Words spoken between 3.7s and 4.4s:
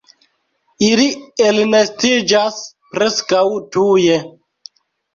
tuje.